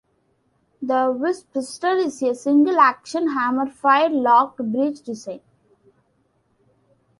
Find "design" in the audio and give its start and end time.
5.03-5.41